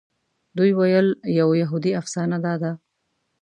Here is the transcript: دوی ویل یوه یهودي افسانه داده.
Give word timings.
دوی 0.57 0.71
ویل 0.77 1.07
یوه 1.39 1.55
یهودي 1.63 1.91
افسانه 2.01 2.37
داده. 2.45 2.71